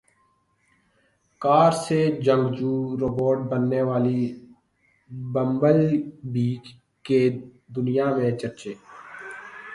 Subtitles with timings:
[1.41, 4.21] کار سے جنگجو روبوٹ بننے والی
[5.33, 5.79] بمبل
[6.31, 6.47] بی
[7.05, 7.21] کے
[7.75, 8.73] دنیا میں چرچے